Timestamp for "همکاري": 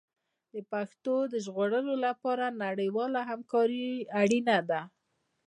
3.29-3.87